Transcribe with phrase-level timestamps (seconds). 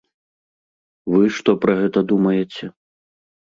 [1.17, 2.65] Вы што пра гэта думаеце?